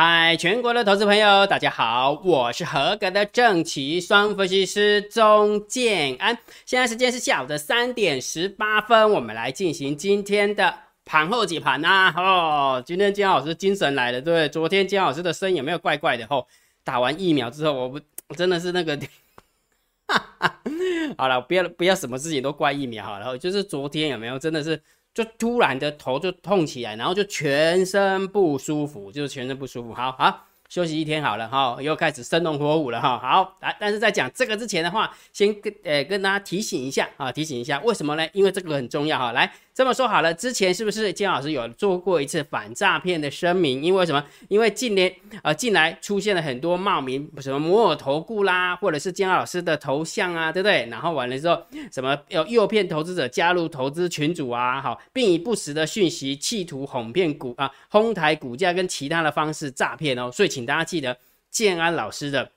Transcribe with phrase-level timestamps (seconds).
[0.00, 6.38] 嗨，全国的投资朋友，大家好，我是合格的正奇双分析师钟建安。
[6.64, 10.72] 现在时间是下午的三点十八分，我们来进行今天的
[11.04, 12.14] 盘后解盘呐。
[12.16, 14.48] 哦，今天姜老师精神来了，对不对？
[14.48, 16.24] 昨天姜老师的声音有没有怪怪的？
[16.28, 16.46] 吼，
[16.84, 18.00] 打完疫苗之后，我不
[18.36, 18.96] 真的是那个，
[21.18, 24.80] 好了，不要不要什么事情都怪疫苗好了，就是昨天有没有真的是？
[25.14, 29.92] 就突然的头就痛起来，然后就全身不舒服，就是全身不舒服。
[29.94, 33.18] 好好休息一天好了哈，又开始生龙活虎了哈。
[33.18, 38.28] 好来，但是在讲这个之前的话，先跟呃跟大家提醒一下啊，提醒一下为什么呢？
[38.32, 39.32] 因为这个很重要哈。
[39.32, 39.52] 来。
[39.78, 43.80] 这么说好了，之前是不是金老师有做过一次反诈骗的声明？
[43.80, 44.24] 因为什么？
[44.48, 50.84] 因为近年呃近来出现了很多冒名什么摩尔投顾啦，或者是金老师的头像啊，对不对？
[50.86, 60.28] 然后完了之后，什么要诱骗投资者加入投资群组啊，好，并以不实的讯息企图哄骗股啊，哄抬股价跟其他的方式诈骗哦。
[60.32, 61.16] 所以请大家记得
[61.52, 62.50] 建安老师的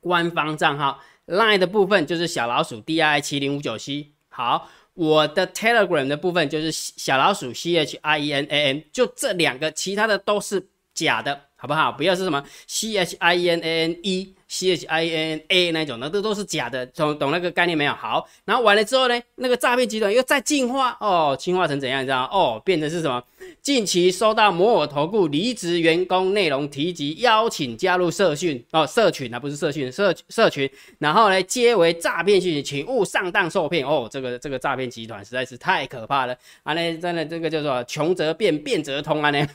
[0.00, 4.68] 官方账号 line 的部分就是小老鼠 D I 七零五九 C，好。
[4.94, 11.90] 我的 Telegram 的部分就是小老鼠 C H I E N A N，就这两个，其他的都是假的，好不好？
[11.92, 14.34] 不要是什么 C H I E N A N E。
[14.52, 17.92] C H I N A 那种的，这都是假的，懂懂那个概念没有？
[17.94, 22.02] 好，然后完了之后呢，那个诈骗集团又再进化哦，进化成怎样？
[22.02, 23.22] 你知道哦，变成是什么？
[23.62, 34.06] 近期收到摩尔投顾离职员工内容提及，邀请加入社训哦，社群啊，不是社训，社社群，然后呢，皆为诈骗信息，请勿上当受骗哦。
[34.10, 36.74] 这个这个诈骗集团实在是太可怕了啊！
[36.74, 39.46] 那真的这个叫做穷则变，变则通啊呢。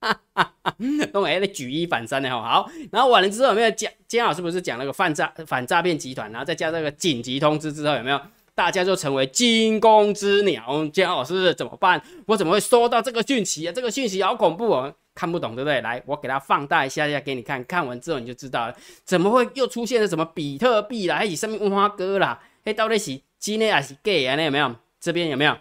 [0.00, 0.74] 哈哈哈，
[1.12, 3.90] 弄哎，举一反三的哈，好，然后完了之后有没有讲？
[4.08, 8.20] 姜老师不是讲那个反诈反诈骗集团，然后再加这个紧急通知之后有没有？
[8.54, 10.86] 大家就成为惊弓之鸟。
[10.88, 12.02] 姜老师怎么办？
[12.26, 13.72] 我怎么会收到这个讯息啊？
[13.72, 15.80] 这个讯息好恐怖哦，看不懂对不对？
[15.80, 22.38] 来，我给它放大一下下给你看，看完之后你就知道了，怎么会又出现了什么比特币啦，还是什么文化哥啦？
[22.64, 24.36] 嘿，到底是真的还是假的？
[24.36, 24.74] 那有没有？
[25.00, 25.56] 这边有没有？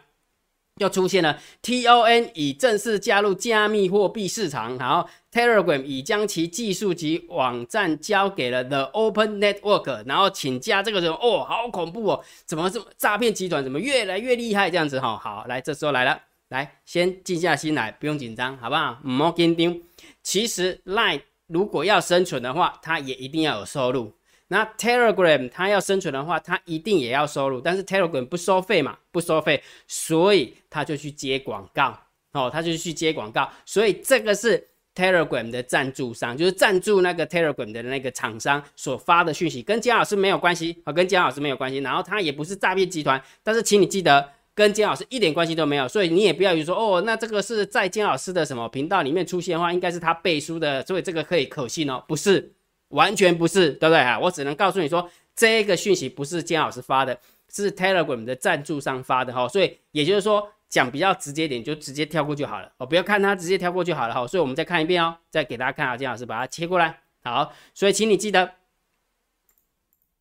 [0.80, 15.18] 又出现了，TON 已正式加入加密货币市场，然后 Telegram 已将其技术及网站交给了 The Open Network，然后请加这个人哦，好恐怖哦，怎么这么诈骗集团怎么越来越厉害这样子哈？
[15.18, 18.98] 好，来这时候来了，来先静下心来，不用紧张，好不好？
[19.06, 19.78] 唔好紧张。
[20.24, 24.14] 其实 Line 如果要生存的话，它也一定要有收入。
[24.52, 31.98] 那 Telegram 它要生存的话，它一定也要收入，但是 Telegram 不收费嘛，不收费，所以他就去接广告，
[32.34, 52.56] 哦，他就去接广告，所以这个是 Telegram 的赞助商，就是赞助那个 Telegram 的那个厂商所发的讯息，跟姜老师没有关系，啊，跟姜老师没有关系，然后他也不是诈骗集团，但是请你记得跟姜老师一点关系都没有，所以你也不要以为说，哦，那这个是在姜老师的什么频道里面出现的话，应该是他背书的，所以这个可以可信哦，不是。
[52.90, 54.20] 完全不是，对不对啊？
[54.20, 57.20] 我只能告诉你说，这个讯息不是姜老师发的，
[57.50, 59.48] 是 Telegram 的赞助商发的哈。
[59.48, 64.28] 所以也就是说，讲比较直接点，就直接跳过就好了哦，不要看它，直接跳过就好了哈。
[64.28, 67.00] 所以我们再看一遍哦，再给大家看啊，姜老师把它切过来。
[67.24, 68.52] 好，所以请你记得，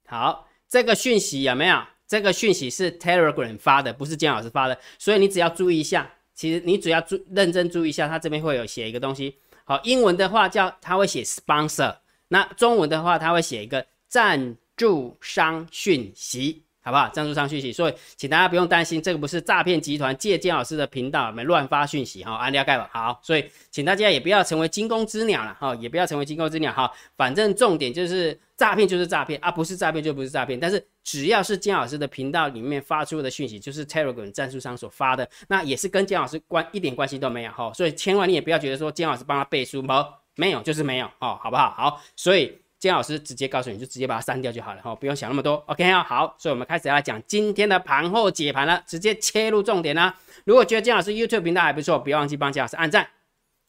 [0.07, 1.83] 好，这个讯息有没有？
[2.07, 4.79] 这个讯息是 Telegram 发的，不是姜老师发的。
[4.99, 9.37] 所以你只要注意一下，其实你只要注认真注意一下，它这边会有写一个东西。
[9.65, 11.97] 好，英文的话叫它会写 sponsor。
[12.29, 17.09] 那中文的话，他会写一个赞助商讯息，好不好？
[17.09, 22.89] 赞助商讯息，所以请大家不用担心，这个不是诈骗集团借金老师的频道没乱发讯息哈，安了解吧？
[22.93, 40.07] 好，所以请大家也不要成为惊弓之鸟了哈，也不要成为惊弓之鸟哈，反正重点就是诈骗就是诈骗啊，不是诈骗就不是诈骗，但是只要是金老师的频道里面发出的讯息，就是 Telegram 赞助商所发的，那也是跟金老师关一点关系都没有哈，所以千万你也不要觉得说金老师帮他背书吗？
[40.39, 41.75] 没有就是没有哦，好不好？
[41.77, 45.55] 好，所以金老师直接告诉你就直接把它删掉就好了哈，不用想那么多。
[45.67, 50.15] OK 啊，好，所以我们开始要讲今天的盘后解盘了，直接切入重点啦。
[50.45, 53.09] 如果觉得金老师 YouTube 频道还不错，别忘记帮金老师按赞、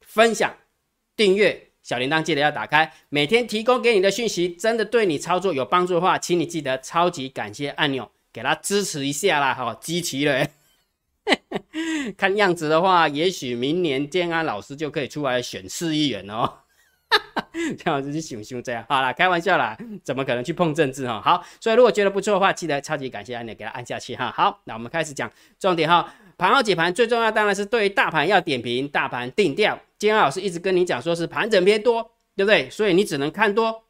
[0.02, 0.54] 分享、
[1.16, 2.94] 订阅，小铃铛记得要打开。
[3.10, 10.48] 每天提供给你的讯息真的对你操作有帮助的话，请你记得超级感谢按钮，给他支持一下啦，哈，集齐了。
[12.18, 16.52] 看样子的话，也许明年建安老师就可以出来选市议员哦。
[17.52, 21.20] 建安老师就想想这样，好了，开玩笑啦，怎么可能去碰政治哈？
[21.22, 24.32] 好，所以如果觉得不错的话，记得超级感谢按钮给它按下去哈。
[24.36, 26.14] 好，那我们开始讲重点哈。
[26.38, 29.78] 盘后解盘最重要当然是对于大盘要点评，大盘定调。
[29.98, 32.70] 建安老师一直跟你讲说是盘整偏多，对不对？
[32.70, 33.84] 所以你只能看多，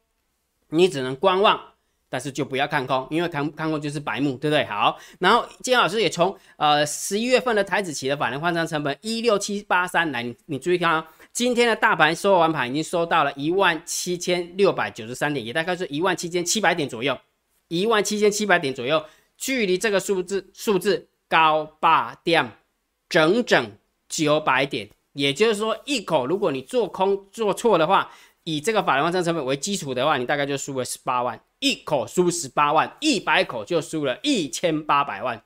[0.70, 1.69] 你只能观望。
[2.10, 4.64] 但是就不要看空，因为看看空就是白目，对不对？
[4.66, 17.16] 好，然后金老师也从呃十一月份的台子期的法人换仓成本一六七八三来，你注意看啊，今天的大盘收完盘已经收到了一万七千六百九十三点，也大概是一万七千七百点左右，
[17.68, 19.04] 一万七千七百点左右，
[19.38, 22.50] 距离这个数字数字高八点，
[23.08, 23.72] 整整
[24.08, 24.90] 九百点。
[25.12, 28.10] 也就是说，一口如果你做空做错的话，
[28.44, 35.40] 以这个法人换算成本为基础的话，你大概就输了十八万，一口输十八万，一百口就输了一千八百万，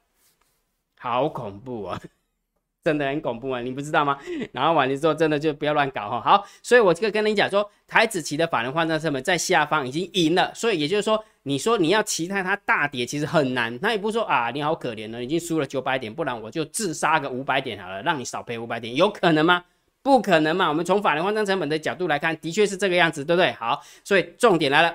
[0.99, 2.01] 好恐怖啊！
[2.85, 4.19] 真的很恐怖啊，你不知道吗？
[4.53, 6.21] 然后完了之后，真的就不要乱搞哈。
[6.21, 13.79] 好，所以我这个跟你讲说，台子期的法人换算成本在下方已经赢了，所以也就是说，你说你要期待它大跌，其实很难。
[13.81, 19.65] 那也不是说啊，你好可怜呢，已经输了九百点，不然我就自杀个五百点好了，让你少赔五百点，有可能吗？
[20.03, 20.69] 不可能嘛。
[20.69, 23.51] 我们从法人换算成本的角度来看，的确是这个样子，对不对？
[23.53, 24.95] 好，所以重点来了，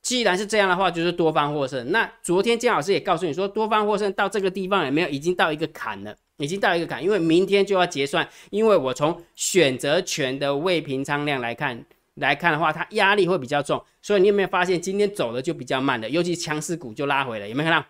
[0.00, 1.90] 既然是这样的话，就是多方获胜。
[1.90, 6.14] 那昨天姜老师也告诉你说，多方获胜到这个地方有没有已经到一个坎了？
[6.38, 8.26] 已经到一个坎，因为明天就要结算。
[8.50, 11.84] 因为我从选择权的未平仓量来看，
[12.14, 13.84] 来看的话，它压力会比较重。
[14.00, 17.86] 所以你有没有发现，今天走的就比较慢的，尤其强势股就拉回了，有没有看到？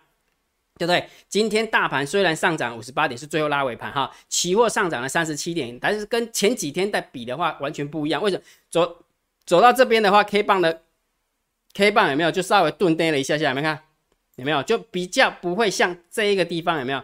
[0.79, 1.05] 对不对？
[1.27, 8.21] 今天大盘虽然上涨五十八点，是最后拉尾盘哈，期货上涨了三十七点，但是跟前几天在比的话，完全不一样。
[8.21, 8.43] 为什么？
[8.71, 9.03] 走
[9.45, 10.81] 走到这边的话，K 棒的
[11.73, 13.49] K 棒有没有就稍微顿跌了一下下？
[13.49, 13.79] 有没有看？
[14.35, 14.63] 有没有？
[14.63, 17.03] 就比较不会像这一个地方有没有？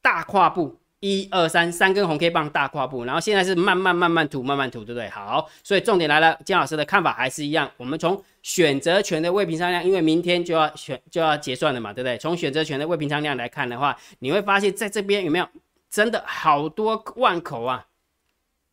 [0.00, 5.08] 大跨步，一二三，三根红 K 棒大跨步，然后现在是慢慢慢慢吐，慢慢吐，对不对？
[5.08, 7.70] 好，所以重点来了，姜老师的看法还是一样。
[7.76, 12.18] 我们从选择权的未平仓量，因为明天就要选就要结算了嘛，对不对？
[12.18, 15.48] 从选择权的未平仓量来看的话，你会发现在这边有没有
[15.88, 17.86] 真的好多万口啊？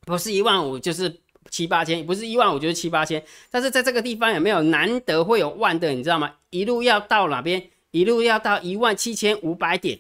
[0.02, 1.20] 不是一万五就是
[1.50, 5.90] 七八千，不是一万五就是七八千，但是在这个地方有没有难得会有万的？
[5.92, 6.34] 你知道吗？
[6.50, 7.70] 一路要到哪边？
[7.92, 10.00] 一路要到一万七千五百点。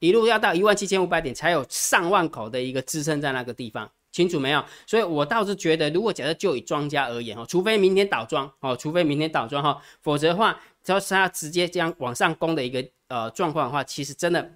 [0.00, 4.64] 一路要到一万七千五百点，才有上万口的一个支撑在那个地方，清楚没有？
[4.86, 14.52] 所以我倒是觉得，如果假设就以庄家而言哦，除非明天倒庄哦，除非明天倒庄哈，否则的话，只要是它直接这样往上攻的一个呃状况的话，其实真的。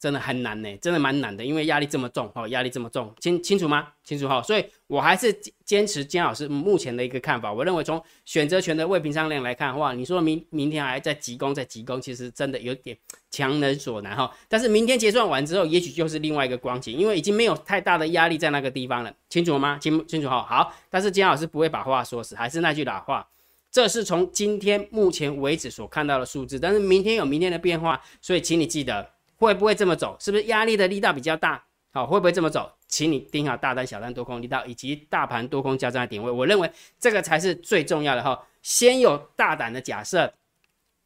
[0.00, 3.88] 真的很难呢，真的蛮难的，因为压力这么重哦，压力这么重，清清楚吗？
[4.02, 5.30] 清楚哈，所以我还是
[5.62, 7.52] 坚持姜老师目前的一个看法。
[7.52, 12.96] 我认为从选择权的未平仓量来看的话，你说明明天还在急攻，在急攻，其实真的有点
[13.30, 14.34] 强人所难哈。
[14.48, 19.78] 但是明天结算完之后，也许就是另外一个光景，因为已经没有太大的压力在那个地方了，清楚了吗？
[19.78, 20.42] 清清楚哈。
[20.48, 23.28] 好，但是姜老师不会把话说死，还是那句老话，
[23.70, 29.10] 这是从今天目前为止所看到的数字，但是明天有明天的变化，所以请你记得。
[29.40, 30.16] 会不会这么走？
[30.20, 31.64] 是不是压力的力道比较大？
[31.92, 32.70] 好，会不会这么走？
[32.86, 36.30] 请你盯好大单、小单、多空力道以及大盘多空交战的点位。
[36.30, 38.40] 我认为这个才是最重要的哈。
[38.62, 40.32] 先有大胆的假设，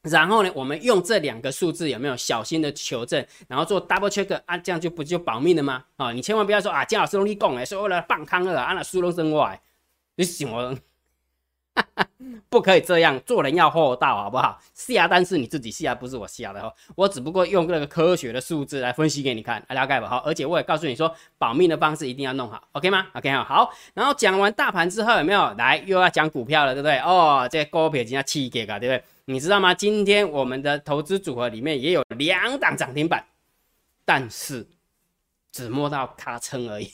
[0.02, 5.84] 然后呢，我们用这两个数字有没有小心的求证，然后做 double check 啊，这样就不就保命了吗？
[5.96, 9.60] 啊，你千万不要说啊，姜老师容易讲哎，说为了放康了，啊那输龙生外，
[10.16, 10.76] 你什么？
[12.49, 14.61] 不可以这样，做人要厚道，好不好？
[14.75, 16.73] 下单是你自己下，不是我下的哈。
[16.94, 20.09] 我只不过用那个科学的数字来分析给你看，了解吧？
[20.09, 23.71] 好，而且我也告诉你说，保命的方式一定要弄好，OK 吗？OK 好，好。
[23.93, 26.99] 然后讲完大盘之后，有没有来又要讲股票了，对不对？
[26.99, 29.03] 哦，这股票已经要气给啊，对不对？
[29.25, 29.75] 你知道吗？
[29.75, 33.25] 今天我们的投资组合里面也有两档涨停板，
[34.05, 34.69] 但是
[35.51, 36.93] 只摸到咔称而已。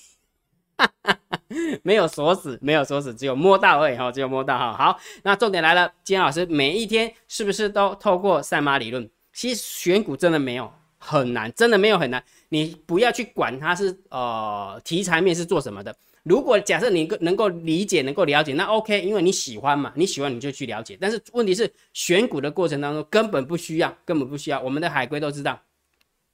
[1.83, 4.73] 没有锁死，没有锁死，只有摸到而已哈，只有摸到哈。
[4.73, 9.09] 好，那重点来了，金老师每一天是不是都透过赛马理论？
[9.33, 12.23] 其实选股真的没有很难，真的没有很难。
[12.51, 15.95] 你不要去管它是呃题材面是做什么的。
[16.23, 20.97] 如果假设你能够理解、能够了解，那 OK，因为你喜欢嘛，你喜欢你就去了解。
[21.01, 24.61] 但是问题是选股的过程当中根本不需要，根本不需要。
[24.61, 25.59] 我们的海龟都知道。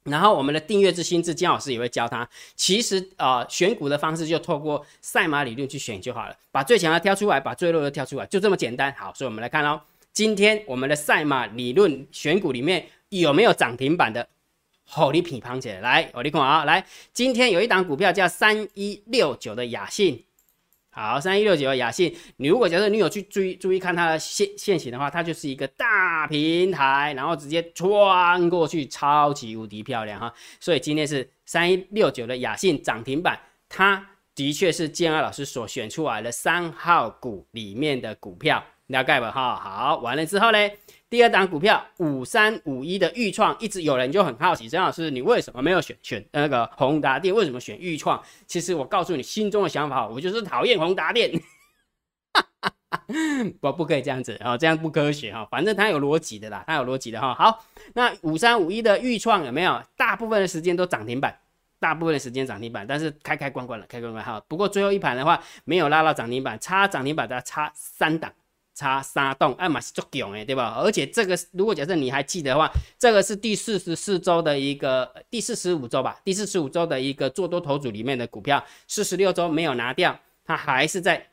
[0.07, 2.29] 然后我们的订阅制心智，金老师也会教他。
[2.55, 8.95] 其实啊，选股的方式就透过赛马理论去选就好了，把最强的挑出来，把最弱的挑出来，就这么简单。
[8.97, 9.81] 好，所以我们来看喽，
[10.13, 14.29] 今天我们的赛马理论选股里面有没有涨停板的？
[14.85, 20.23] 好，你品盘起来，来，我你看啊，来，今天有一档股票叫三一六九的雅信。
[20.99, 30.33] 好，三一六九雅信，你如果假设你有去注意注意看它的线线型的话，它就是一个大平台，然后直接穿过去，超级无敌漂亮哈。
[30.59, 33.39] 所以今天是三一六九的雅信涨停板，
[33.69, 39.55] 它的确是建安老师所选出来的三号股里面的股票，了解吧哈？
[39.55, 40.59] 好，完了之后呢？
[41.09, 47.35] 第二档股票五三五一的豫创，一直有人就很好奇，张老师你为什么没有选选那个宏达电？
[47.35, 48.21] 为什么选豫创？
[48.47, 51.31] 其实我告诉你心中的想法，我就是讨厌宏达电。
[53.61, 55.47] 不不可以这样子啊，这样不科学哈。
[55.51, 57.35] 反正它有逻辑的啦，它有逻辑的哈。
[57.35, 59.83] 好，那五三五一的豫创有没有？
[59.97, 61.39] 大部分的时间都涨停板，
[61.79, 64.43] 大部分的时间涨停板，但是开开关关了，开关关哈。
[64.49, 68.33] 不过最后一盘的话，没有拉到涨停板，差涨停板的差三档，
[68.77, 70.77] 差三档，哎嘛是足强诶，对吧？
[70.79, 81.27] 而且这个如果假设你还记得的话，这个是第四十四周的一个第四十五周吧，第四十五周的一个做多头组里面的股票，四十六周没有拿掉，它还是在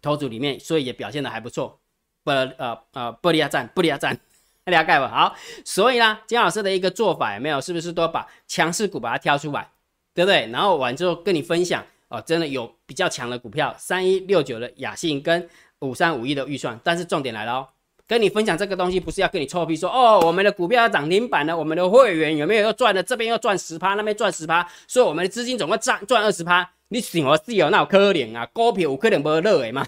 [0.00, 1.78] 头组里面，所以也表现的还不错。
[2.24, 4.18] 不呃呃，玻利亚站，玻利亚站。
[4.66, 5.08] 了解吧？
[5.08, 7.60] 好，所以呢，姜老师的一个做法有没有？
[7.60, 9.68] 是不是都把强势股把它挑出来，
[10.14, 10.48] 对不对？
[10.52, 15.48] 然后完之后跟你分享哦，真的有比较强的股票，三一六九的雅信跟
[15.82, 16.78] 五三五一的预算。
[16.82, 17.68] 但是重点来了哦，
[18.06, 23.02] 跟你分享这个东西不是要跟你臭屁说哦，我们的股票要涨停板了，我们的会员有没有要赚的？
[23.02, 26.70] 这边要赚十趴，那边赚十趴，所以我们的资金总共赚赚二十趴。
[26.88, 28.46] 你想我是有那可怜啊？
[28.52, 29.86] 股票有可能不热的嘛？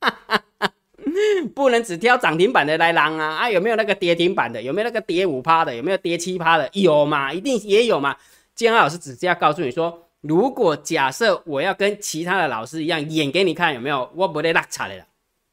[1.54, 3.36] 不能只挑涨停板的来浪啊！
[3.36, 4.60] 啊，有没有那个跌停板的？
[4.60, 5.74] 有没有那个跌五趴的？
[5.74, 6.68] 有没有跌七趴的？
[6.72, 7.32] 有嘛？
[7.32, 8.16] 一定也有嘛！
[8.54, 14.10] 建安老师只是要告诉你说，如果假设我要跟其他的老师一样演给你看，有没有？
[14.14, 15.06] 我不得拉差的啦！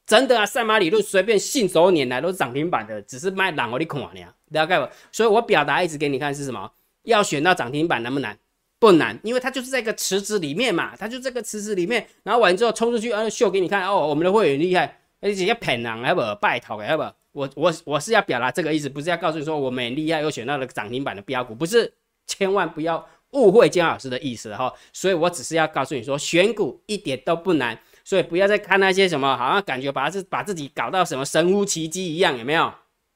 [0.06, 4.90] 真的啊，赛马理论随便信手拈来都是涨停板的，只是卖浪我的看呢，了解不？
[5.12, 6.72] 所以我表达一直给你看是什么？
[7.04, 8.38] 要选到涨停板难不难？
[8.80, 15.00] 不难，因为它就是在一个池子里面嘛，它就这个池子里面，然后完之后冲出去，啊，秀给你看哦，我们的会员厉害。
[15.22, 21.92] 而且要骗人，还不拜托，还不我我我是要表达这个意思，不是要告诉你说我们很厉害又选到了涨停板的标股，不是，
[22.28, 23.04] 千万不要
[23.36, 24.74] 误会姜老师的意思了哈。
[24.92, 32.74] 所以我只是要告诉你说，选股一点都不难，所以不要再看那些什么，好像感觉把自把自己搞到什么神乎其技一样，有没有？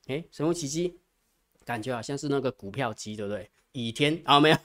[0.08, 1.00] 诶，神乎其技，
[1.66, 3.50] 感觉好像是那个股票机，对不对？
[3.72, 4.58] 倚天啊，没有。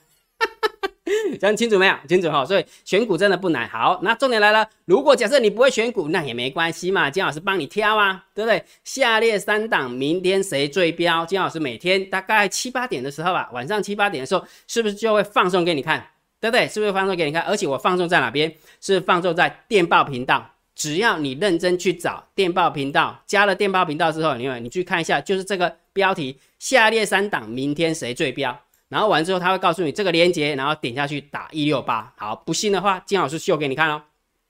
[1.39, 1.95] 讲清楚没有？
[2.09, 3.69] 清楚哈，所以选股真的不难。
[3.69, 8.65] 好，那重点来了，如果假设你不会选股，那也没关系嘛，金老师帮你挑啊，对不对？
[8.85, 11.25] 下列三档明天谁最标？
[11.27, 16.07] 金老师每天大概七八点的时候吧，晚上七八点的时候，是不是就会放送给你看？
[16.41, 16.69] 对不对？
[16.69, 17.43] 是不是放送给你看？
[17.43, 18.53] 而且我放送在哪边？
[18.81, 20.51] 是放送在电报频道。
[20.75, 28.61] 只要你认真去找电报频道，加了电报频道之后，你你去看一下，就是这个标题：下列三档明天谁最标？
[28.95, 32.13] 然后完之后，他会告诉你这个链接，然后点下去打一六八。
[32.17, 34.01] 好，不信的话，金老师秀给你看哦，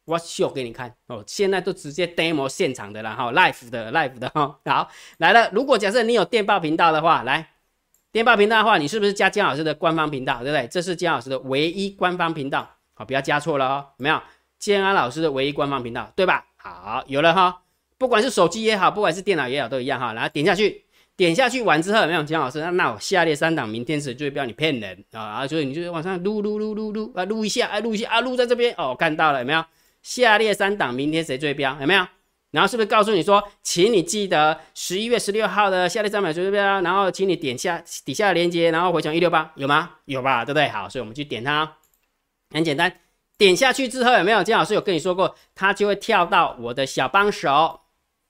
[0.04, 1.24] 我秀给你看哦。
[1.26, 4.58] 现在都直接 demo 现场的了哈，live 的 live 的哈。
[4.66, 5.48] 好，来了。
[5.52, 7.52] 如果假设你有电报频道的话，来
[8.12, 10.68] 电报频道的话，你是不是加金老师的官方频道，对不对？
[10.68, 13.86] 这是金老师的唯一官方频道，好，不要加错了哦。
[13.96, 14.20] 没有？
[14.58, 16.44] 建安老师的唯一官方频道，对吧？
[16.58, 17.62] 好，有了哈。
[17.96, 20.12] 不管是手机也好，不管是电脑也好，都一样哈。
[20.12, 20.83] 然后点下去。
[21.16, 22.61] 点下去完之后有没有姜老师？
[22.61, 24.44] 那那我下列三档明天谁最标？
[24.44, 25.21] 你骗人啊！
[25.21, 29.64] 啊，所以你就往上撸撸撸撸撸啊，撸一下啊，撸一下啊，撸在这边哦，看到了有没有？
[30.02, 31.76] 下列三档明天谁最标？
[31.80, 32.06] 有没有？
[32.50, 36.80] 然后是不是告诉你说，请你记得十一月十六号的下列三档谁最标？
[36.83, 39.90] 然后请你点下底下的链接，然后回传一六八，有吗？
[40.06, 40.44] 有吧？
[40.44, 40.68] 对不对？
[40.68, 41.76] 好，所以我们去点它，
[42.50, 42.92] 很简单。
[43.38, 44.42] 点下去之后有没有？
[44.42, 47.80] 姜老师有跟你说过，它就会跳到我的小帮手。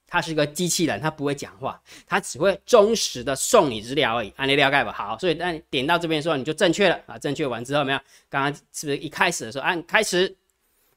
[0.07, 4.33] 它是一个机器人，它不会讲话，它只会忠实的送你资料而已。
[4.37, 4.93] 按你了解吧。
[4.93, 7.19] 好，所以当你点到这边的时候，你就正确了啊。
[7.19, 7.99] 正确完之后，没有？
[8.29, 10.37] 刚刚是不是一开始的时候按开始，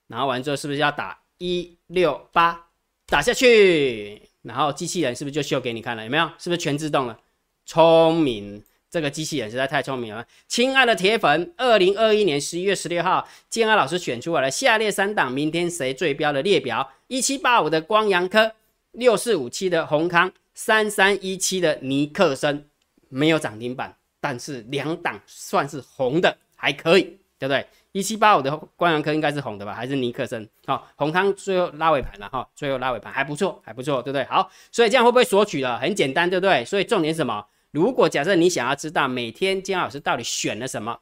[0.08, 2.68] 然后完之后是不是要打一六八
[3.08, 4.22] 打下去？
[4.44, 6.04] 然后机器人是不是就秀给你看了？
[6.04, 6.30] 有没有？
[6.38, 7.20] 是不是全自动了？
[7.66, 10.26] 聪明，这个机器人实在太聪明了。
[10.48, 18.54] 亲爱的铁粉，二零二一年十一月十六号，建安老师选出来了下列三档明天谁最标的列表：一七八五的光阳科。
[18.98, 22.68] 六四五七的宏康，三三一七的尼克森
[23.10, 27.04] 没有涨停板，但是两档算是红的，还可以，
[27.38, 27.66] 对不对？
[27.92, 29.72] 一七八五的光阳科应该是红的吧？
[29.74, 30.50] 还是尼克森？
[30.66, 34.24] 好，宏康最后拉尾盘了哈，最后拉尾盘还不错，还不错，对不对？
[34.26, 35.78] 好，所以这样会不会索取了？
[35.80, 36.66] 很简单，对不对？
[36.66, 37.46] 所以重点什么？
[37.70, 41.00] 如果假设你想要知道每天姜老师到底选了什么，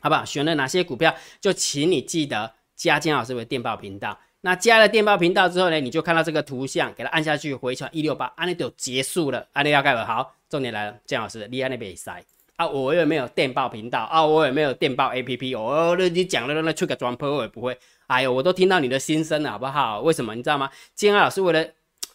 [0.00, 0.22] 好不好？
[0.22, 4.18] 选了哪些股票，就请你记得加姜老师为电报频道。
[4.42, 9.46] 那加了电报频道之后呢，你就看到这个图像，给它按下去回传一六八，安利就结束了。
[9.52, 12.24] 安利要盖了，好，重点来了，姜老师，厉害那边塞
[12.56, 14.24] 啊，我有没有电报频道啊？
[14.24, 15.54] 我有没有电报 A P P？
[15.54, 17.76] 哦，那你讲了那出个装破我也不会。
[18.06, 20.00] 哎呦，我都听到你的心声了，好不好？
[20.00, 20.34] 为什么？
[20.34, 20.70] 你知道吗？
[20.94, 21.64] 建安老师为了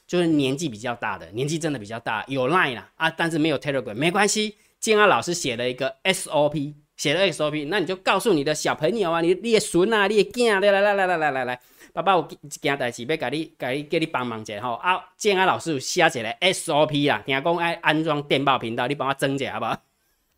[0.08, 4.56] 就是年纪比较大的，年纪真的比较大，有 Line 啦啊，但是没有 Telegram，没关系。
[4.80, 11.60] 建安老师写了一个 S O P，写了 S O P，那你就告诉你的小朋友啊，你你的孙啊，你的囝啊，来来来来来来来来。
[11.96, 15.02] 爸爸有一件代志要甲你、甲你、叫你帮忙者吼啊！
[15.16, 19.82] 建安老师有写一个 SOP 啦，听讲爱安装电报频道，你帮我整者好不好？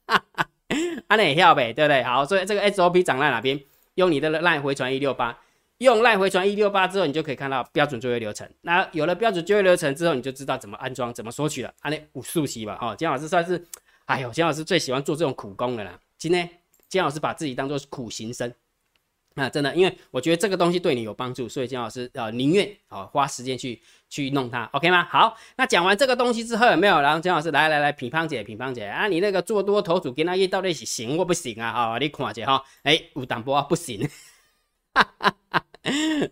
[0.05, 0.47] 哈哈，
[1.07, 2.03] 安尼会晓呗，对不对？
[2.03, 3.59] 好，所以这个 SOP 长在哪边？
[3.95, 5.35] 用你的赖回传一六八，
[5.79, 8.47] 用赖回传一六八之后，你就可以看到标准作业流程。
[8.61, 11.73] 那有了标准作业流程之后，你就知道怎么安装、怎么索取了。
[11.79, 13.65] 安尼五速期吧，哦，姜老师算是，
[14.05, 15.99] 哎呦，姜老师最喜欢做这种苦工的啦。
[16.19, 16.47] 今天
[16.87, 18.53] 姜老师把自己当做苦行僧。
[19.37, 23.79] 那真的，因为我觉得这个东西对你有帮助，所以姜老师呃宁愿啊花时间去
[24.09, 25.05] 去弄它，OK 吗？
[25.05, 26.99] 好，那讲完这个东西之后有没有？
[26.99, 31.71] 然后姜老师来来来，品芳姐，品芳姐啊，你那个做多头组跟那一到底是行或不行啊？
[31.71, 34.09] 哈，你看一下哈，哎，有淡薄啊不行，
[34.95, 35.63] 哈哈哈，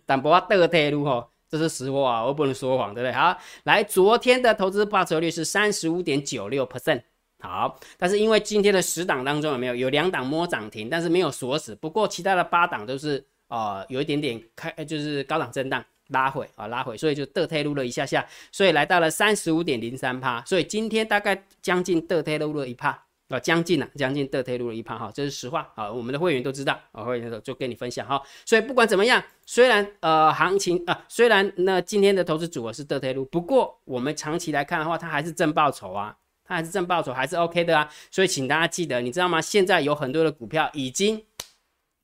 [0.04, 3.12] 淡薄啊得退路哈，这是实话，我不能说谎，对不对？
[3.12, 7.02] 好，来，昨天的投资报酬率是三十五点九六 percent。
[7.48, 11.74] 好，但是因为今天的十档当中有没有有两档摸涨停，但是没有锁死。
[11.74, 20.42] 不过其他的八档都是呃有一点点开，就是高档震荡拉回啊拉回，所以就得退路了一下下，所以来到了三十五点零三趴。
[20.44, 22.90] 所以今天大概将近得退路了一趴
[23.28, 28.22] 啊，将近了将近得退路了一趴哈，这是实话啊，我们的会员都知道啊，会员就跟你分享哈。
[28.44, 36.16] 所以不管怎么样，虽然呃行情啊，虽然那今天的投资组合是得退路，不过我们长期来看的话，它还是正报酬啊。
[36.46, 39.40] 它还是正报酬，还是 OK 的啊，所以请大家记得，你知道吗？
[39.40, 41.24] 现在有很多的股票已经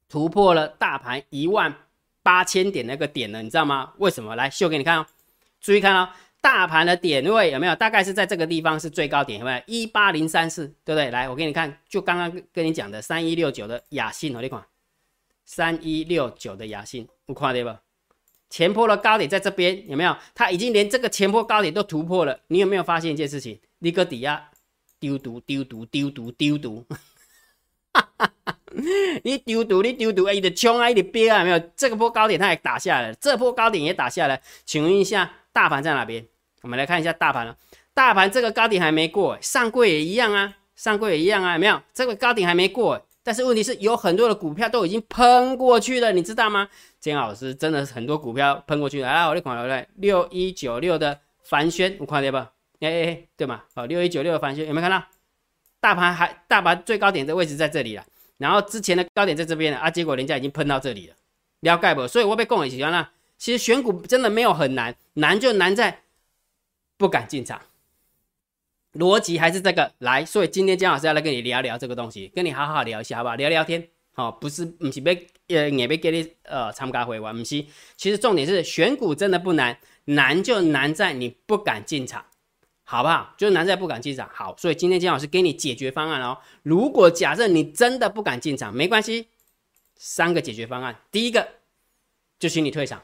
[0.08, 1.74] 突破了大盘一万
[2.22, 3.92] 八千点那个点了，你知道吗？
[3.98, 4.34] 为什么？
[4.36, 5.06] 来秀给你看哦，
[5.60, 6.08] 注意看哦，
[6.40, 7.74] 大盘的点位有没有？
[7.76, 9.62] 大概是在这个地方是最高点，有没有？
[9.66, 11.10] 一八零三四，对不对？
[11.10, 14.64] 来，我给你看，就刚刚跟你讲的三一六九的雅信，我你看，
[15.44, 17.70] 三一六九的雅信，我看对不？
[18.52, 20.14] 前坡的高点在这边有没有？
[20.34, 22.38] 它已经连这个前坡高点都突破了。
[22.48, 23.58] 你有没有发现一件事情？
[23.78, 24.50] 你个底下
[25.00, 26.84] 丢毒丢毒丢毒丢毒，
[29.24, 31.58] 你丢毒你丢毒，哎，你的冲啊，你的憋啊，有没有？
[31.74, 34.42] 这个波高点它也打下来，这波高点也打下来。
[34.66, 36.26] 请问一下，大盘在哪边？
[36.60, 37.56] 我们来看一下大盘了。
[37.94, 41.80] 大盘这个高点还没过，上柜也一样啊，上柜也一样啊，有没有？
[41.94, 43.06] 这个高点还没过。
[43.24, 46.68] 但是问题是有很多的股票都已经喷过去了，你知道吗？
[46.98, 49.06] 金老师真的是很多股票喷过去了。
[49.06, 52.36] 来，我来看来，六一九六的凡轩，我看到不？
[52.36, 53.62] 哎哎哎，对吗？
[53.74, 55.06] 好，六一九六的凡轩有没有看到？
[55.80, 58.04] 大盘还大盘最高点的位置在这里了，
[58.38, 61.14] 然后之前的高点在这边了啊，结果人家已经喷到这里了，
[61.60, 62.06] 了解不？
[62.08, 63.10] 所以我被供一喜欢了。
[63.38, 66.02] 其实选股真的没有很难，难就难在
[66.96, 67.60] 不敢进场。
[68.94, 73.34] 逻辑还是这个来，所以今天姜老师要来跟你聊聊这个东西，跟你好好聊一下，好不好？
[73.36, 77.64] 聊聊天，好，不是不是被呃也被给你呃参加会玩，不是。
[77.96, 82.24] 其实重点是选股真的不难，难就难在你不敢进场，
[82.84, 83.34] 好不好？
[83.38, 84.28] 就难在不敢进场。
[84.32, 86.36] 好，所以今天姜老师给你解决方案哦。
[86.62, 89.28] 如果假设你真的不敢进场，没关系，
[89.96, 90.94] 三个解决方案。
[91.10, 91.48] 第一个
[92.38, 93.02] 就请你退场，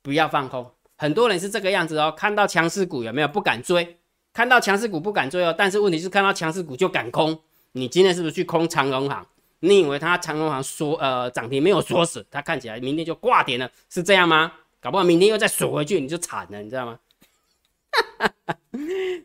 [0.00, 0.70] 不要放空。
[0.96, 3.98] 很多人是这个样子哦，看到强势股有没有不敢追？
[4.34, 7.38] 看到强势股不敢追哦，但是问题是看到强势股就敢空。
[7.72, 9.24] 你今天是不是去空长荣行？
[9.60, 14.52] 你以为它长荣行锁呃涨停没有锁死，它看起来明天就挂点了，是这样吗？
[14.80, 16.98] 搞不好明天又再锁回去，你就惨了，你知道吗？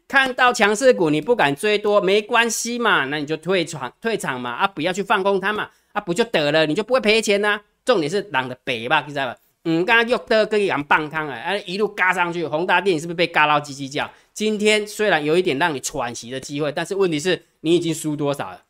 [0.08, 6.68] 看到强势股你不敢追多没关系嘛，那你就退场退场嘛啊，不要去放空它嘛啊，不就得了？
[6.68, 7.60] 你就不会赔钱呢？
[7.84, 9.36] 重点是狼的北吧，你知道吧？
[9.66, 14.10] 嗯，刚刚又得跟一样棒康啊，哎，一路嘎上去，宏大电影是不是被嘎到叽叽叫？
[14.40, 18.64] 今天虽然有一点让你喘息的机会，但是问题是你已经输多少了？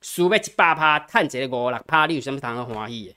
[0.00, 3.12] 输被一百趴，探这个五六趴，你有什么谈的欢喜？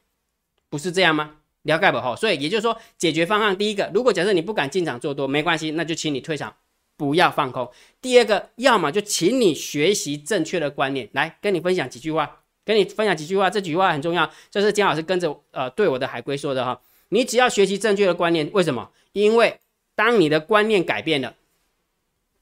[0.72, 1.36] 不是这样吗？
[1.62, 2.00] 了解不？
[2.00, 6.56] 好，所以也就是说，解决方案第一个，如果假设你不敢进场做多，没关系，那就请你退场，
[6.98, 7.70] 不要放空。
[8.02, 16.82] 第二个，要么就请你学习正确的观念，来跟你分享几句话，跟你分享几句话，这几句话很重要，这是姜老师跟着呃对我的海龟说的哈。
[17.10, 18.90] 你只要学习正确的观念，为什么？
[19.12, 19.60] 因为
[19.94, 21.36] 当你的观念改变了。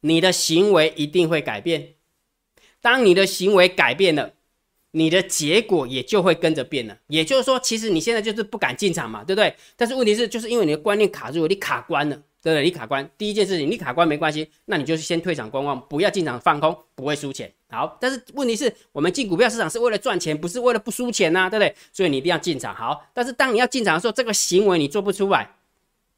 [0.01, 1.95] 你的行为一定会改变，
[2.81, 4.33] 当你的行为改变了，
[4.91, 6.97] 你的结果也就会跟着变了。
[7.07, 9.55] 也就是说，其实你现在就是不敢进场嘛，对不对？
[9.75, 12.63] 但是问题是，就是因为你的观念卡住了，你卡关了，对不对？
[12.63, 17.51] 你卡关，第一件事情，你卡关没关系，那你就是先退场观望，不要进场放空，不会输钱。
[17.69, 21.75] 好，但是问题是我们进股票市场是为了赚钱，不是为了不输钱呐，对不对？
[21.91, 22.73] 所以你一定要进场。
[22.73, 25.56] 好，但是当你要进场的时候，这个行为你做不出来。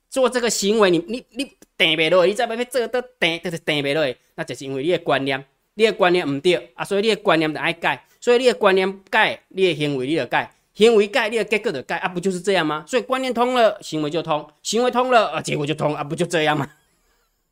[0.10, 1.44] 做这个行为，你你你
[1.78, 5.46] 定不落，你再要要做到定，就是定不落，那就是因为你的观念，
[5.76, 12.84] 你的观念唔对啊，所以你的观念就爱改，所以你的观念改，你的行为你就改，行为改，你的结果就改啊，不就是这样吗？
[12.88, 16.68] 所以观念通了，行为就通，行为通了，啊，结果就通啊，不就这样吗？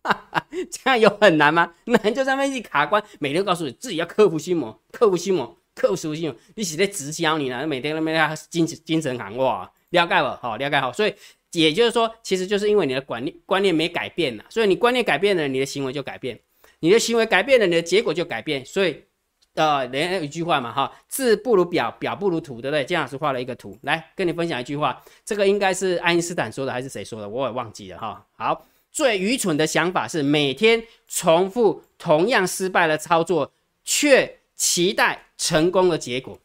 [0.04, 1.74] 哈 哈这样有很难吗？
[1.86, 7.68] 难就在那一卡关，每天告诉你自己要克服心魔，克服心魔，克服心魔，你是在直销你呢？
[7.68, 10.30] 每天那边精精神喊哇，了解不？
[10.42, 11.14] 好，了解好，所以。
[11.52, 16.40] 也就是说，其实就是因为你的观念观念没改变呐，所以你观念改变了，你的行为就改变，
[16.80, 18.66] 你的行为改变了，你的结果就改变。
[18.66, 19.04] 所以，
[19.56, 22.84] 呃，人家有一句话嘛，哈，字不如表，表不如图，对不对？
[22.84, 27.28] 姜老师画了一个图，来跟你分享一句话，这个应该是爱因斯坦说的还是谁说的？
[27.28, 28.26] 我也忘记了哈。
[28.38, 33.52] 好，最愚蠢的想法是每天重复同样失败的操作，
[33.84, 36.38] 却期待成功的结果。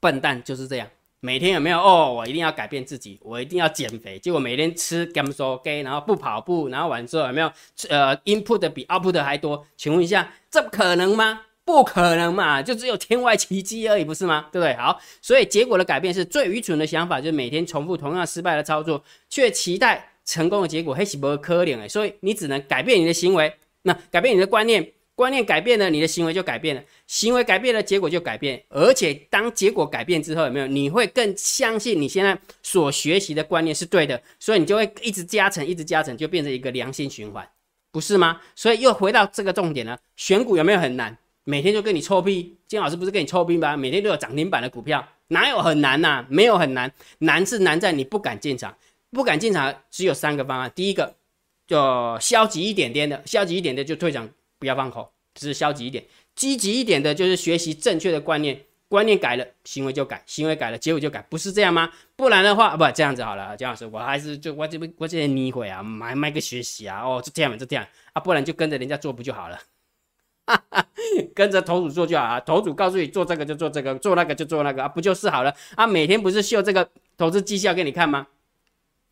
[0.00, 0.88] 笨蛋就是这样。
[1.24, 2.12] 每天有没有哦？
[2.12, 4.18] 我一定要改变自己，我一定要减肥。
[4.18, 7.46] 结果每天吃 g a m s o g 然后不跑步，然后完之后有没有
[7.90, 9.64] 呃 input 的比 output 还多？
[9.76, 11.42] 请问一下，这可能吗？
[11.64, 14.48] 不可能嘛，就只有天外奇迹而已，不是吗？
[14.50, 14.74] 对不对？
[14.74, 21.88] 好，所以结果的改变是最愚蠢的想法，就是每天重复同样失败的操作，却期待成功的结果，黑是不可能诶。
[21.88, 24.92] 所以你只能改变你的行为，那改变你的观念。
[25.22, 28.60] 观念改变了，你的行为就改变了；行为改变了，结果就改变。
[28.68, 30.66] 而且当结果改变之后，有没有？
[30.66, 37.48] 你会更相信你现在所学习的观念是对的，所以你就会一直加成，一直加成，就变成一个良性循环，
[37.92, 38.40] 不是吗？
[38.56, 41.16] 所以又回到这个重点了：选股有没有很难？
[41.44, 43.76] 每天就跟你臭屁，金老师不是跟你臭屁吗？
[43.76, 46.26] 每天都有涨停板的股票，哪有很难呐？
[46.28, 48.76] 没有很难，难是难在你不敢进场。
[49.12, 51.14] 不敢进场，只有三个方案：第一个，
[51.68, 54.28] 就消极一点点的，消极一点的就退场。
[54.62, 56.04] 不要放口，只是消极一点；
[56.36, 58.60] 积极一点的，就是学习正确的观念。
[58.86, 61.90] 观念改了，行为就改；行为改了，结果就改，不是这样吗？
[62.14, 69.58] 不然的话，不这样子好了，姜老师，我还是就我这边我这边逆回啊，买买个学习啊，哦，就这样，就这样啊，不然就跟着人家做不就好了？
[71.34, 75.86] 跟着头主做就好啊，头主告诉你做这个就做这个，做那个就做那个啊，不就是好了啊？
[75.86, 78.26] 每天不是秀这个投资绩效给你看吗？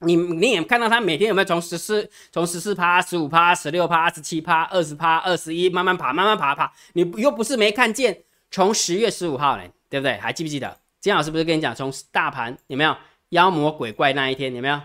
[0.00, 10.16] 你你也看到他每天有没有从十四从十四趴十五趴十六趴十七趴二十趴二十一慢慢爬慢慢爬爬，你又不是没看见，从十月十五号嘞，对不对？
[10.18, 10.78] 还记不记得？
[11.00, 12.96] 金老师不是跟你讲，从大盘有没有
[13.30, 14.80] 妖魔鬼怪那一天有没有？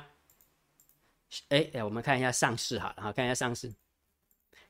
[1.50, 3.72] 哎哎，我们看一下上市哈，然后看一下上市。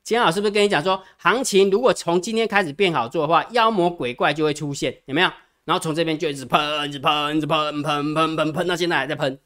[0.04, 5.32] 金老师不是跟你讲说，行情如果从今天开始变好做的话，妖魔鬼怪就会出现，有没有？
[5.64, 9.40] 然后从这边就一直喷，一直喷，一直喷，喷喷喷喷到现在还在喷。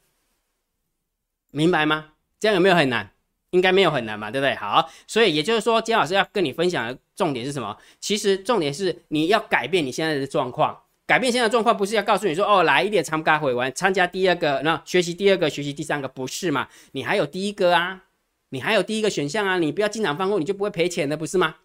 [1.50, 2.12] 明白吗？
[2.38, 3.10] 这样有没有很难？
[3.50, 4.54] 应该没有很难嘛，对不对？
[4.54, 7.76] 好，所以也就是说，金老师要跟你分享的重点是什么？
[8.00, 16.68] 其实重点是你要改变你现在的状况，改变现在的状况不是要告诉你说哦，来一点参加会玩，参加第二个，那学习第二个，学习第三个，不是嘛？
[16.92, 18.04] 你还有第一个啊，
[18.50, 21.56] 你还有第一个选项啊，你不要经常放过，你就不会赔钱的，不是吗？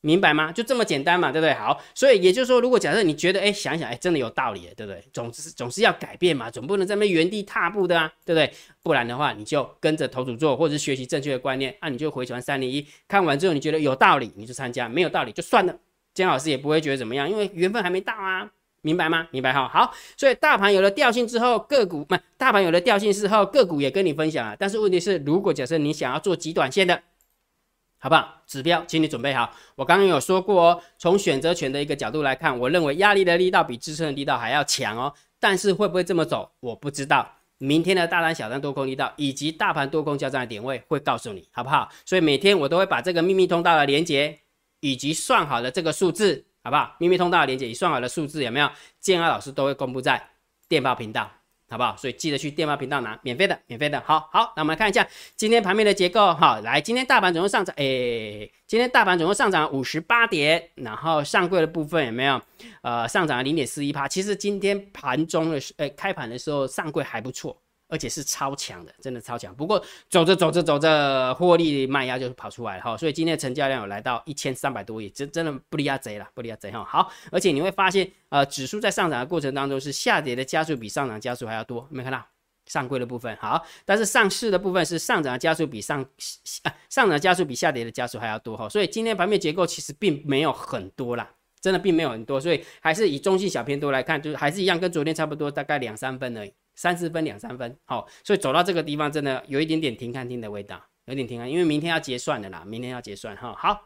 [0.00, 0.52] 明白吗？
[0.52, 1.52] 就这么简单嘛，对不对？
[1.54, 5.02] 好，所以也就是说，如果假设你觉得，哎，想想，哎，真的有道理，对不对？
[5.12, 8.52] 总是总是要改变嘛，总不能在那原地踏步的啊，对不对？
[8.80, 15.76] 不然的话，你就跟着投主做，或者是学习正确的观念，那你就回传三零一，看完之后你觉得有道理，你就参加；没有道理就算了，
[16.14, 18.48] 姜老师也不会觉得怎么样，因为缘分还没到啊，
[18.82, 19.26] 明白吗？
[19.32, 19.68] 明白哈。
[19.68, 24.54] 好，所以大盘有了调性之后，个股不，大盘有了调性之后，个股也跟你分享了。
[24.56, 27.02] 但是问题是，如果假设你想要做极短线的。
[27.98, 28.42] 好不好？
[28.46, 29.52] 指标，请你准备好。
[29.74, 35.12] 我刚刚有说过哦，从选择权的一个角度来看，我认为压力的力道比支撑的力道还要强哦。
[35.40, 37.34] 但是会不会这么走，我不知道。
[37.58, 41.88] 明天的大单、小单多空力道以及大盘多空交战的点位会告诉你，好不好？
[42.04, 44.38] 所以每天我都会把这个秘密通道的连接
[44.80, 46.94] 以及算好的这个数字，好不好？
[46.98, 48.70] 秘密通道的连接以算好的数字有没有？
[49.00, 50.30] 建安老师都会公布在
[50.68, 51.28] 电报频道。
[51.68, 51.96] 好不好？
[51.96, 54.00] 所以记得去电报频道拿免费的，免费的。
[54.00, 56.32] 好好，那我们来看一下今天盘面的结构。
[56.34, 62.40] 哈，来，今天大盘总共上涨，哎，今天大盘总共上涨五十八点，然后上柜的部分有没有？
[62.82, 64.08] 呃，上涨了零点四一趴。
[64.08, 67.56] 其实今天盘中的时，呃，开盘的时候上柜还不错。
[67.88, 69.54] 而且是超强的，真的超强。
[69.54, 72.96] 不过走着走着走着，获利卖压就跑出来了哈。
[72.96, 76.84] 所以今天的成交量有来到一千三百多亿，真真的不离阿贼了，不离阿贼哈。
[76.84, 82.22] 好，而且你会发现，呃，指数在上涨的过程当中是下跌的加速比上涨加速还要多，没看到
[82.66, 86.04] 上柜的部分好，但是上市的部分是上涨的加速比上
[86.64, 88.68] 啊上涨加速比下跌的加速还要多哈。
[88.68, 91.30] 所以今天盘面结构其实并没有很多啦，
[91.62, 96.52] 真的并没有很多，所以还是以中性小偏多来看，就是还是一样跟昨天差不多，大概两三分而已。
[96.78, 103.52] 三四分两三分，好，所以走到这个地方真的有一点点停看厅的味道，有点停看，因为明天要结算的啦，明天要结算哈。
[103.58, 103.82] 好，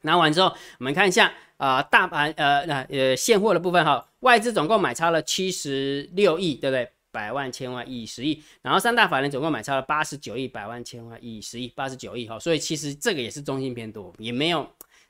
[0.00, 0.46] 拿完之后，
[0.78, 6.90] 我们看一下啊，大盘呃那呃现货的部分哈，外资总共买超了七十六亿，对不对？
[7.12, 14.66] 百万千万亿十亿，然后三大法人总共买超了八十九亿，百万千万亿十亿八十九亿哈，所以其实这个也是中性偏多，也没有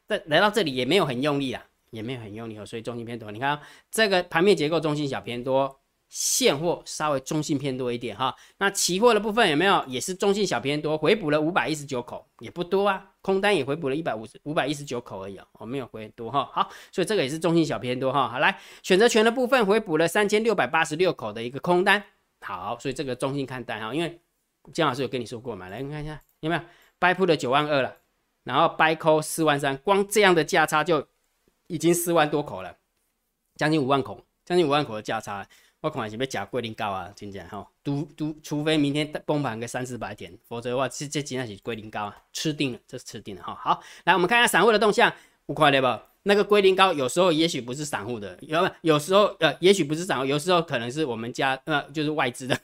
[0.08, 3.30] 在来到这里也没有很用力啊，也没有很用力哦，所以中性偏多。
[3.30, 3.60] 你看
[3.92, 5.78] 这个盘面结构，中性小偏多。
[6.08, 9.84] 现货稍微中性偏多一点哈，那期货的部分有没有？
[9.86, 22.02] 也是中性小偏多，回补了五百一十九口，也不多啊，空单也回补了一百五十五百一十九口而已哦，我没有回多哈，好，所以这个也是中性小偏多哈，好来选择权的部分回补了三千六百八十六口的一个空单，
[22.40, 24.20] 好，所以这个中性看单哈，因为
[24.72, 26.62] 姜老师有跟你说过嘛，来你看一下有没有
[27.00, 27.96] ？buy put 的九万二了，
[28.44, 31.06] 然后掰扣四万三，光这样的价差就
[31.66, 32.76] 已经四万多口了，
[33.56, 35.46] 将近五万口，将近五万口的价差。
[35.86, 43.54] 我看是要假桂林高啊，真正吼，都都，除非明天崩盘个三四百点，否则的话，这这真的是桂林高啊，吃定了，这是吃定了哈。
[43.54, 45.12] 好，来我们看一下散户的动向，
[45.46, 45.86] 五块对不？
[46.24, 52.58] 那个龟苓膏有时候也许不是散户的，有有时候呃，也许不是散户，有时候可能是我们家呃，就是外资的，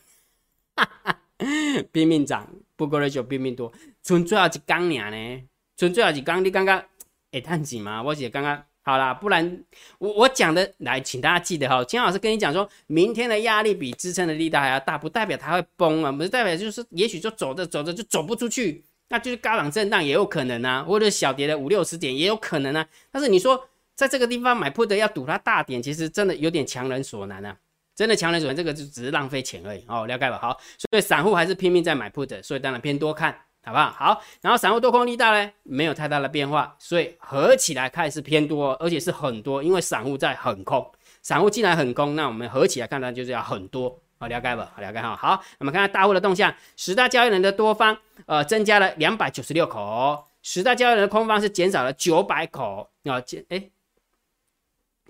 [1.93, 5.45] 拼命涨，不过了就拼命多，存最后一缸年呢，
[5.77, 6.85] 存最后一缸，你刚刚
[7.31, 8.03] 会赚钱吗？
[8.03, 9.65] 我是刚刚好啦，不然
[9.99, 18.85] 我我讲的来，请大家记得哈，金老师跟你讲说，明天的压力比支撑的力道还要大，不代表它会崩啊，不是代表就是也许就走着走着就走不出去。
[19.09, 22.87] 那就是高档震荡也有可能啊，或者小跌的五六十点也有可能啊。
[23.11, 27.57] 但是你说在这个地方买 put 要赌它大点，其实真的有点强人所难啊。
[27.95, 30.07] 真的强人所难，这个就只是浪费钱而已哦。
[30.07, 30.39] 了解吧？
[30.39, 33.91] 好，所以散户还是拼命在买 put，所以当然偏多看好不好？
[33.91, 40.91] 好，然后散户多空力大呢，没有太大的变化，所以合起来看是偏多，而且是很多，因为散户在很空，
[41.23, 43.99] 散户进来很空，那我们合起来看呢就是要很多。
[44.19, 44.73] 好，了解吧？
[44.75, 45.17] 好，了解哈。
[45.17, 53.71] 好，我们看看大户的动向，十大交易人的多方，呃，增加了两百九十六口，十大交易人的空方是减少了九百口，啊，减，哎，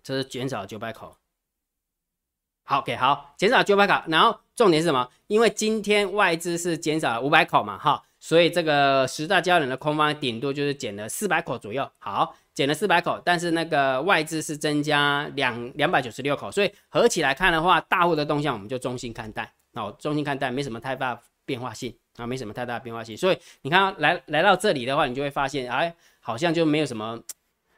[0.03, 1.15] 这是减少九百口。
[2.65, 5.07] 好，OK，好，减少九百口，然后重点是什么？
[5.27, 11.91] 因为今天外资是减少了五百口嘛，哈，所以这个十大交易人的空方顶多就是减了四百口左右。
[11.99, 12.35] 好。
[12.55, 23.17] 减了四百口，但是那个外资是增加两两百九十六口，所以合起来看的话，大户的动向我们就中性看待，哦，中性看待，没什么太大变化性啊，没什么太大变化性。
[23.17, 27.19] 所以你看来来到这里的话，你就会发现，哎，好像就没有什么，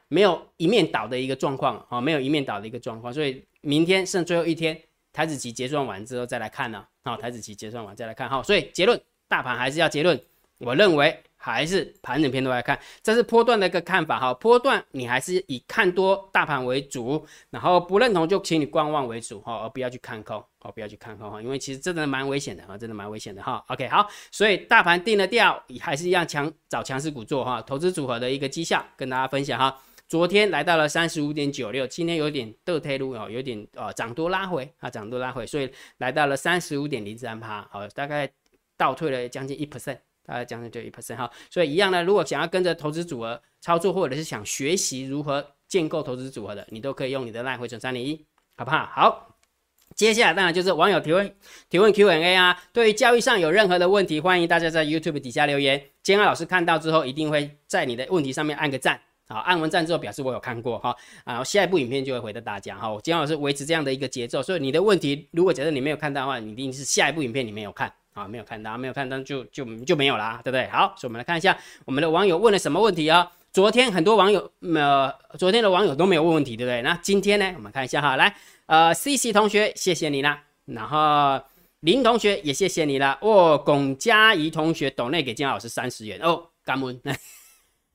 [0.09, 3.15] 没有一面倒的一个状况啊，没有一面倒的一个状况。
[3.15, 4.77] 所以明天剩最后一天，
[5.13, 10.21] 台子期结算完之后再来看呢，好，台子期结算完再来看，好，所以结论，大盘还是要结论，
[10.65, 11.17] 我认为。
[11.37, 14.33] 还是盘整偏多来看，这是波段的一个看法哈。
[14.33, 23.63] 波段你还是以看多大盘为主，然后不认同就请你观望为主哈，而不要去看空哦，不要去看空哈，因为其实真的蛮危险的啊，真的蛮危险的哈。
[23.69, 27.61] OK，好，所以大盘定了调，还是一样强找强势股做哈。
[27.61, 29.79] 投资组合的一个绩效跟大家分享哈。
[30.09, 38.27] 昨天来到了三十五点九六，今天有点倒退路哦，有点呃涨多拉回啊，涨多拉回，所以来到了三十五点零三趴，好，大概
[38.79, 39.99] 倒退了将近一 percent。
[40.25, 48.25] 大概将近就一 percent 哈，所以一样呢，如果想要跟着投资组合操作，或者是想学习如何建构投资组合的，你都可以用你的赖回存三零一，
[48.57, 48.87] 好不好？
[48.95, 49.37] 好，
[49.95, 51.37] 接下来当然就是网友提问
[51.69, 67.93] 提问 Q&A 啊，对于交易上有任何的问题，欢迎大家在 YouTube 底下留言，监安老师看到之后一定会在你的问题上面按个赞，好，按完赞之后表示我有看过哈，啊，下一部影片就会回答大家哈，监安老师维持这样的一个节奏，所以你的问题如果假设你没有看到的话，你一定是下一部影片你没有看。
[68.15, 70.67] 啊，没有看到，没有看到就就就没有啦，对不对？
[70.69, 73.31] 好，所以我们来看一下我们的网友问了什么问题啊？
[73.53, 76.83] 昨天很多网友，呃，昨天的网友都没有问问题，对不对？
[76.83, 77.53] 那今天呢？
[77.57, 78.35] 我们看一下哈，来，
[78.67, 80.43] 呃，C C 同学，谢谢你啦。
[80.65, 81.41] 然后
[81.81, 83.19] 林同学也谢谢你啦。
[83.21, 87.01] 哦，龚佳怡同学董内给金老师三十元哦，感恩。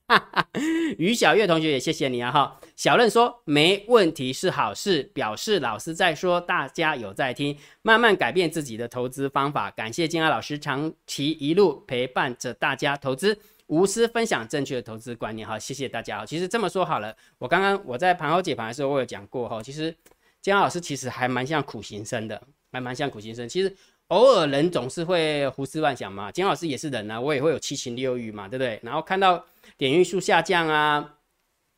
[0.97, 9.69] 于小月同学也谢谢你啊哈，小任说没问题是好事，表示老师在说，大家有在听，慢慢改变自己的投资方法。
[9.71, 16.25] 感谢金安老师长期一路陪伴着大家投资，无私分享正确的投资观念哈，谢谢大家。
[16.25, 19.95] 其实这么说好了，我刚刚我在盘后解盘的时候，我有讲过哈，其实
[20.41, 22.41] 金安老师其实还蛮像苦行僧的，
[22.71, 23.47] 还蛮像苦行僧。
[23.47, 23.75] 其实。
[24.09, 28.79] 偶尔人总是会胡思乱想嘛，金老师也是人啊，我也会有七情六欲嘛，对不对？
[28.83, 29.43] 然后看到
[29.77, 31.17] 点运数下降啊，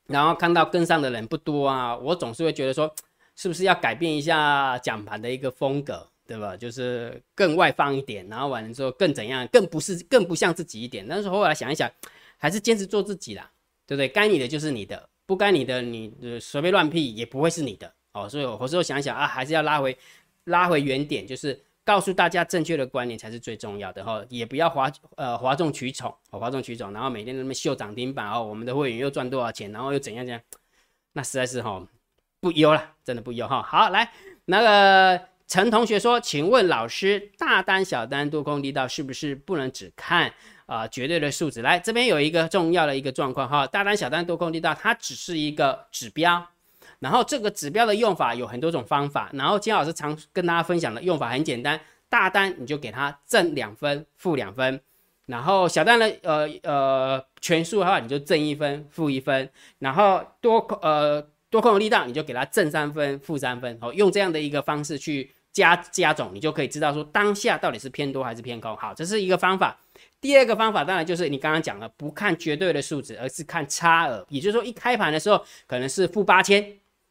[0.07, 2.89] 然后看到跟上的人不多啊，我总是会觉得说，
[3.35, 6.55] 是不是要改变一下讲盘的一个风格，对吧？
[6.55, 11.05] 就是更外放一点，然后完了之后更怎样，更不是更不像自己一点。
[11.05, 11.91] 但是后来想一想，
[12.37, 13.51] 还是坚持做自己啦，
[13.85, 14.07] 对不对？
[14.07, 18.29] 该你的就是你的，不该你的你随便乱屁也不会是你的哦。
[18.29, 19.97] 所以我有时候想一想啊，还是要拉回
[20.45, 21.61] 拉回原点，就是。
[21.83, 30.39] 告诉大家正确的观念才是最重要的哈，也不要哗呃哗众取宠，哗众取宠，然后每天那么秀涨停板哦，我们的会员又赚多少钱，然后又怎样怎样，
[31.13, 31.83] 那实在是哈
[32.39, 33.63] 不优了，真的不优哈。
[33.63, 34.11] 好，来
[34.45, 40.31] 那个陈同学说，请问老师，大单小单多空力道是不是不能只看
[40.67, 41.61] 啊绝对的数字？
[41.61, 46.47] 来这边有一个重要的一个状况哈，大单小单多空力道它只是一个指标。
[47.01, 54.79] 然后这个指标的用法有很多种方法，然后金老师常跟大家分享的用法很简单，大单你就给它正两分、负两分，
[55.25, 68.77] 然后小单的呃呃全数的话你就正一分、负一分，然后多空呃多空的力道你就给它正三分、负三分，好，用这样的一个方式去加加总，你就可以知道说当下到底是偏多还是偏空。
[68.77, 69.75] 好，这是一个方法。
[70.21, 76.63] 第二个方法当然就是你刚刚讲了，不看绝对的数值，而是看差额，也就是说一开盘的时候可能是负八千。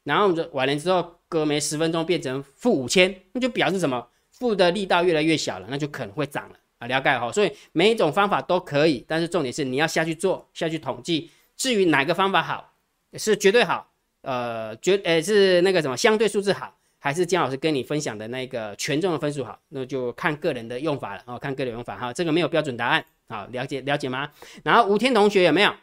[0.05, 4.07] 然后我们就完了之后，隔没十分钟变成负五千，那就表示什么？
[4.31, 6.87] 负的力道越来越小了，那就可能会涨了啊！
[6.87, 11.31] 了解哈，所以每一种方法都可以，但是重点是你要下去做，下去统计。
[11.59, 12.73] 至于哪个方法好，
[13.19, 13.91] 是绝对好，
[14.23, 19.59] 呃，绝呃是那个什么相对数字好，还是姜老师跟你分享的那个权重的分数好？
[19.69, 24.31] 那就看个人的用法了哦，看个人用法哈，这个没有标准答案，好了解了解吗？
[24.65, 25.75] 然后吴天同学有没有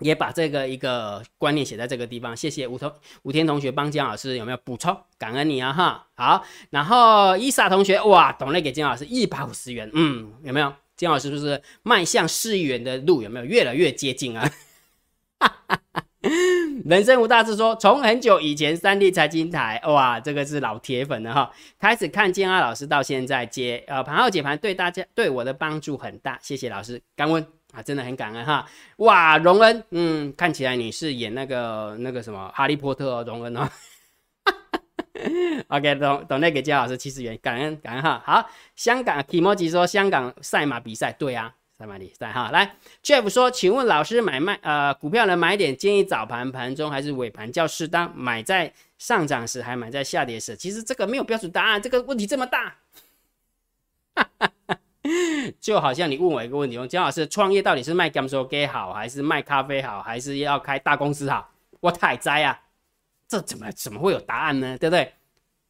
[0.00, 2.36] 也把这个一个观念写在这个地方？
[2.36, 4.96] 谢谢吴同吴天同学帮姜老师有没有补充？
[5.18, 10.72] 感恩你啊哈，好，然后伊莎同学哇，懂了给姜老师一百五十元，嗯，有没有？
[10.96, 14.48] 姜老师是不是迈向市议员的路有没有越来越接近啊？
[16.84, 28.64] 人生无大志说，从很久以前三 D 财经台，哇，这个是老铁粉了哈，开始看建安老师到现在接呃盘后解盘，对大家对我的帮助很大，谢谢老师，感恩啊，真的很感恩哈。
[28.98, 33.68] 哇，荣恩，嗯，看起来你是演那个那个什么哈利波特哦，荣恩哦。
[35.68, 38.22] OK，懂懂那个姜老师七十元，感恩感恩哈。
[38.24, 42.50] 好，香港 Kimoji 说香港赛马比赛，对啊，赛马比赛哈。
[42.52, 48.12] 来，Jeff 说，请问老师买卖呃股票的买点建议早盘、盘中还是尾盘较适当？
[48.14, 50.54] 买在上涨时还买在下跌时？
[50.56, 52.76] 其实这个没有标准答案，这个问题这么大，
[54.14, 54.50] 哈哈
[55.64, 61.50] 就好像你问我一个问题：，问姜老师创业到底是卖 Gam 说给好，还是卖咖啡好，还是要开大公司好？
[61.80, 62.60] 我太栽啊！
[63.26, 64.76] 这怎么怎么会有答案呢？
[64.76, 65.14] 对不对？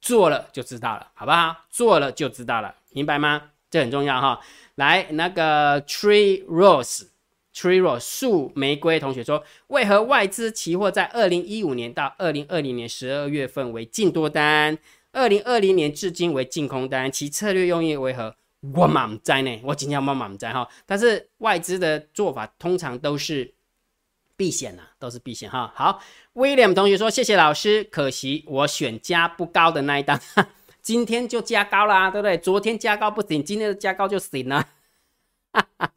[0.00, 1.54] 做了就知道了，好不好？
[1.70, 3.40] 做了就知道了，明白吗？
[3.70, 4.40] 这很重要哈。
[4.74, 14.76] 来，那个 Tree Rose，Tree Rose 树玫瑰同学说，为何外资期货在二零一五年到二零二零年十二月份为净多单，
[15.12, 17.12] 二零二零年至今为净空单？
[17.12, 18.35] 其策略用意为何？
[18.72, 20.68] 我满在呢，我今天满满在哈。
[20.87, 23.53] 但是外资的做法通常都是
[24.37, 25.72] 避险呐，都是避险哈。
[25.74, 26.00] 好。
[26.35, 30.20] William 同学说：“谢谢老师，可惜我选加不高的那一档，
[30.83, 32.37] 今天就加高啦，对不对？
[32.38, 34.66] 昨天加高不行，今天的加高就行了。”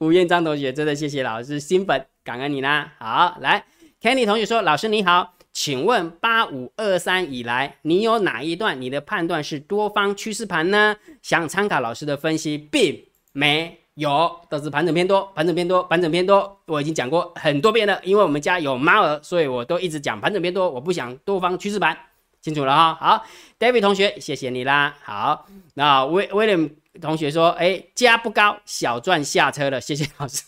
[0.00, 2.92] 吴彦章同学真的谢谢老师，新粉感恩你啦。
[2.98, 3.64] 好，来
[4.02, 10.96] ，Kenny 同学说：“老师你好，请问八五二三以来，你有哪一段你的判断是多方趋势盘呢？
[11.22, 18.00] 想参考老师的分析，并没。”有都是盘整偏多，盘整偏多，盘整偏多，我已经讲过很多遍了。
[18.02, 21.94] 因为我们家有猫儿，所以我都一直讲盘整偏多，我不想多方趋势盘，
[22.40, 22.94] 清楚了哈。
[22.94, 23.26] 好
[23.58, 24.96] ，David 同学，谢谢你啦。
[25.02, 26.70] 好，那威威廉
[27.02, 30.44] 同学说，哎，价不高，小赚下车了，谢谢老师。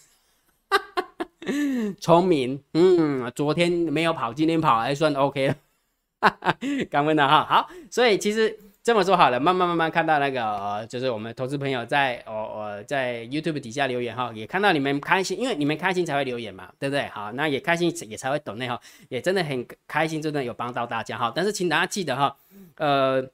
[2.01, 5.57] 聪明，嗯，昨天没有跑，今天跑还算 OK 了。
[6.91, 8.59] 刚问的哈，好，所以其实。
[8.85, 17.07] 这么说好了，慢慢慢慢看到那个，呃，就是我们投资朋友在哦哦在 YouTube 底下留言哈，也看到你们开心，因为你们开心才会留言嘛，对不对？
[17.11, 21.33] 好，那也开心也才会懂内哈，也真的很开心，真的有帮到大家哈。
[21.33, 22.37] 但是请大家记得哈，
[22.75, 23.25] 呃，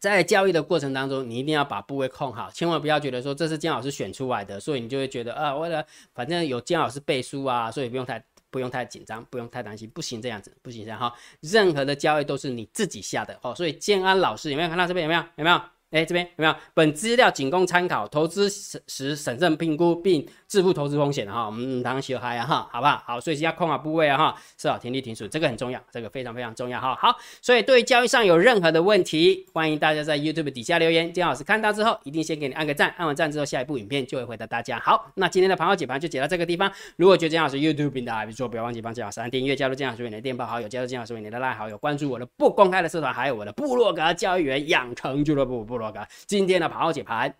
[0.00, 8.20] 在交易的过程当中，你一定要把部位控好，千万不要觉得说这是姜老师选出来的，所以你就会觉得啊，为了反正有姜老师背书啊，所以不用太。
[8.52, 11.14] 不用太紧张，不用太担心，不行这样子，不行这样哈。
[11.38, 15.22] 任何的交易都是你自己下的哦，所以建安老师有没有看到这边有没有？
[15.36, 15.62] 有没有？
[15.90, 16.54] 哎，这边有没有？
[16.72, 21.46] 本资料仅供参考，投资时审慎评估并自负投资风险哈。
[21.46, 23.02] 我们当小孩啊哈，好不好？
[23.04, 26.94] 好，所以要控好部位啊哈，设好停利停损，这个很重要，这个非常非常重要哈。
[26.94, 34.78] 好，所以对交易上有任何的问题，欢迎大家在 YouTube 底下留言，姜老师看到之后一定先给你按个赞，按完赞之后下一部影片就会回答大家。
[34.78, 36.70] 好，那今天的盘后解盘就解到这个地方。
[36.98, 45.79] 如果觉得姜老师 YouTube 频道还不错，不要忘记帮姜老师按订阅，加入姜老师为你的电报好友，加入姜老师为你的赖好友，关注我的不公开的社团，还有我的部落格交易员养成俱乐部部。
[46.26, 47.32] 今天的盘后解盘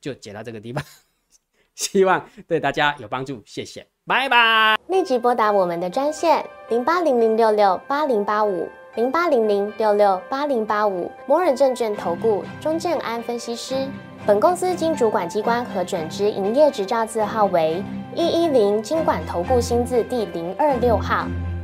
[0.00, 0.84] 就解到这个地方，
[1.74, 4.76] 希望对大家有帮助，谢谢，拜拜。
[4.88, 13.88] 立即拨打我们的专线零八零零六六八零八五零八零零六六八零八五摩尔证券投顾钟正安分析师。
[14.24, 17.82] 本公司经主管机关核准之营业执照字号为
[18.14, 21.26] 一一零金管投顾新字第零二六号。